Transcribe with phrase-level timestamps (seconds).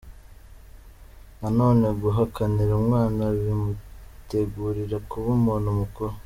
[1.39, 6.13] Nanone guhakanira umwana bimutegurira kuba umuntu mukuru.